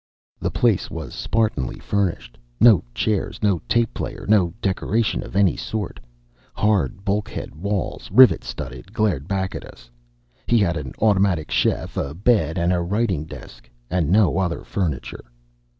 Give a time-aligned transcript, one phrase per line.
[0.39, 2.35] The place was spartanly furnished.
[2.59, 5.99] No chairs, no tape player, no decoration of any sort.
[6.55, 9.91] Hard bulkhead walls, rivet studded, glared back at us.
[10.47, 15.25] He had an automatic chef, a bed, and a writing desk, and no other furniture.